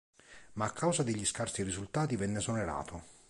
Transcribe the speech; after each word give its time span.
Ma 0.53 0.65
a 0.65 0.71
causa 0.71 1.03
degli 1.03 1.23
scarsi 1.27 1.61
risultati 1.61 2.15
venne 2.15 2.39
esonerato. 2.39 3.03